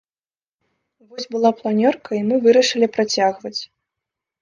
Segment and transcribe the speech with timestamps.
[1.11, 3.57] Вось была планёрка і мы вырашылі працягваць.